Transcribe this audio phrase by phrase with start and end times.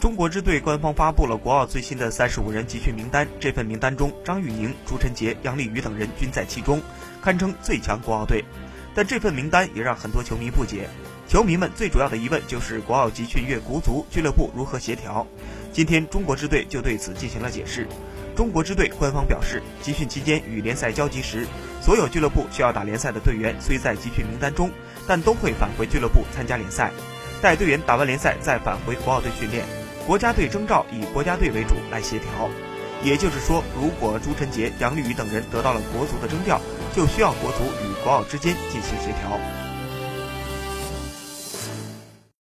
[0.00, 6.80] 中国支队官方发布了国奥最新的三十五人集训名单，这份名单中，张玉宁、朱晨杰、杨丽宇等人均在其中，
[7.20, 8.44] 堪称最强国奥队。
[8.94, 10.88] 但这份名单也让很多球迷不解，
[11.28, 15.26] 球迷们最主要的疑问就是国奥集训月国足，俱乐部如何协调？
[15.72, 17.88] 今天，中国支队就对此进行了解释。
[18.36, 21.44] 中国支队官方表示，集训期间与联赛交集时，
[21.82, 24.70] 所有俱乐部需要打联赛的队员虽在集训名单中，
[25.08, 26.92] 但都会返回俱乐部参加联赛，
[27.42, 29.64] 待队员打完联赛再返回国奥队训练。
[30.08, 32.48] 国家队征召以国家队为主来协调，
[33.04, 36.58] 也就是说，如果朱晨杰、杨丽宇等人得到了国足的征调，
[36.96, 39.38] 就需要国足与国奥之间进行协调。